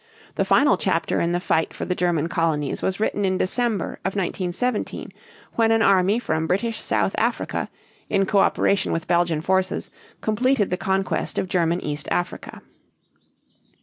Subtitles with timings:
[0.33, 4.15] The final chapter in the fight for the German colonies was written in December of
[4.15, 5.13] 1917,
[5.53, 7.69] when an army from British South Africa,
[8.09, 12.63] in coöperation with Belgian forces, completed the conquest of German East Africa.